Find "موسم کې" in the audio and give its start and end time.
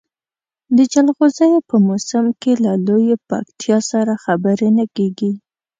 1.87-2.51